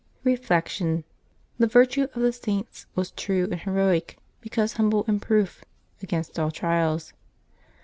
[0.23, 1.03] Reflection.—
[1.59, 5.63] The virtue of the Saints was true and he roic, because humble and proof
[6.01, 7.13] against all trials.